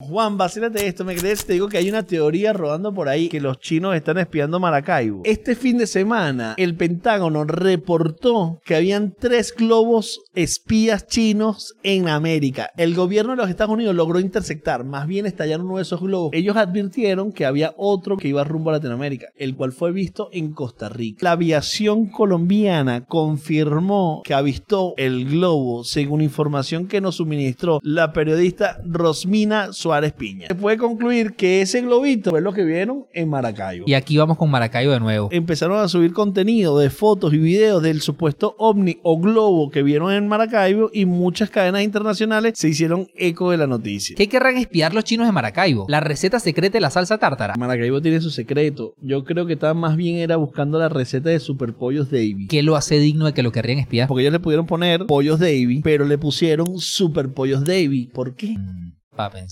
Juan, 0.00 0.38
vacílate 0.38 0.86
esto, 0.86 1.04
¿me 1.04 1.16
crees? 1.16 1.44
Te 1.44 1.54
digo 1.54 1.68
que 1.68 1.76
hay 1.76 1.88
una 1.88 2.04
teoría 2.04 2.52
rodando 2.52 2.94
por 2.94 3.08
ahí 3.08 3.28
que 3.28 3.40
los 3.40 3.58
chinos 3.58 3.96
están 3.96 4.16
espiando 4.18 4.60
Maracaibo. 4.60 5.22
Este 5.24 5.56
fin 5.56 5.76
de 5.76 5.88
semana, 5.88 6.54
el 6.56 6.76
Pentágono 6.76 7.42
reportó 7.42 8.60
que 8.64 8.76
habían 8.76 9.12
tres 9.18 9.52
globos 9.52 10.20
espías 10.36 11.08
chinos 11.08 11.74
en 11.82 12.08
América. 12.08 12.70
El 12.76 12.94
gobierno 12.94 13.32
de 13.32 13.38
los 13.38 13.50
Estados 13.50 13.74
Unidos 13.74 13.96
logró 13.96 14.20
interceptar, 14.20 14.84
más 14.84 15.08
bien 15.08 15.26
estallaron 15.26 15.66
uno 15.66 15.78
de 15.78 15.82
esos 15.82 16.00
globos. 16.00 16.30
Ellos 16.32 16.56
advirtieron 16.56 17.32
que 17.32 17.44
había 17.44 17.74
otro 17.76 18.18
que 18.18 18.28
iba 18.28 18.44
rumbo 18.44 18.70
a 18.70 18.74
Latinoamérica, 18.74 19.26
el 19.34 19.56
cual 19.56 19.72
fue 19.72 19.90
visto 19.90 20.28
en 20.30 20.52
Costa 20.52 20.88
Rica. 20.88 21.18
La 21.22 21.32
aviación 21.32 22.06
colombiana 22.06 23.04
confirmó 23.04 24.22
que 24.24 24.34
avistó 24.34 24.94
el 24.96 25.28
globo, 25.28 25.82
según 25.82 26.20
información 26.20 26.86
que 26.86 27.00
nos 27.00 27.16
suministró 27.16 27.80
la 27.82 28.12
periodista 28.12 28.80
Rosmina 28.84 29.72
Suárez 29.88 30.12
Piña. 30.12 30.48
Se 30.48 30.54
puede 30.54 30.76
concluir 30.76 31.32
que 31.32 31.62
ese 31.62 31.80
globito 31.80 32.36
es 32.36 32.42
lo 32.42 32.52
que 32.52 32.62
vieron 32.62 33.06
en 33.14 33.30
Maracaibo. 33.30 33.86
Y 33.88 33.94
aquí 33.94 34.18
vamos 34.18 34.36
con 34.36 34.50
Maracaibo 34.50 34.92
de 34.92 35.00
nuevo. 35.00 35.30
Empezaron 35.32 35.78
a 35.82 35.88
subir 35.88 36.12
contenido 36.12 36.78
de 36.78 36.90
fotos 36.90 37.32
y 37.32 37.38
videos 37.38 37.82
del 37.82 38.02
supuesto 38.02 38.54
ovni 38.58 38.98
o 39.02 39.18
globo 39.18 39.70
que 39.70 39.82
vieron 39.82 40.12
en 40.12 40.28
Maracaibo 40.28 40.90
y 40.92 41.06
muchas 41.06 41.48
cadenas 41.48 41.84
internacionales 41.84 42.52
se 42.56 42.68
hicieron 42.68 43.06
eco 43.16 43.50
de 43.50 43.56
la 43.56 43.66
noticia. 43.66 44.14
¿Qué 44.14 44.28
querrán 44.28 44.58
espiar 44.58 44.92
los 44.92 45.04
chinos 45.04 45.26
de 45.26 45.32
Maracaibo? 45.32 45.86
La 45.88 46.00
receta 46.00 46.38
secreta 46.38 46.76
de 46.76 46.82
la 46.82 46.90
salsa 46.90 47.16
tártara. 47.16 47.54
Maracaibo 47.56 48.02
tiene 48.02 48.20
su 48.20 48.28
secreto. 48.28 48.92
Yo 49.00 49.24
creo 49.24 49.46
que 49.46 49.54
estaba 49.54 49.72
más 49.72 49.96
bien 49.96 50.16
era 50.16 50.36
buscando 50.36 50.78
la 50.78 50.90
receta 50.90 51.30
de 51.30 51.40
Super 51.40 51.72
Pollos 51.72 52.10
Davy. 52.10 52.46
¿Qué 52.46 52.62
lo 52.62 52.76
hace 52.76 52.98
digno 52.98 53.24
de 53.24 53.32
que 53.32 53.42
lo 53.42 53.52
querrían 53.52 53.78
espiar? 53.78 54.06
Porque 54.06 54.20
ellos 54.20 54.34
le 54.34 54.40
pudieron 54.40 54.66
poner 54.66 55.06
Pollos 55.06 55.40
Davy, 55.40 55.80
pero 55.82 56.04
le 56.04 56.18
pusieron 56.18 56.78
Super 56.78 57.32
Pollos 57.32 57.64
Davy. 57.64 58.10
¿Por 58.12 58.34
qué? 58.34 58.48
Mm, 58.58 58.92
Para 59.16 59.30
pensar. 59.30 59.48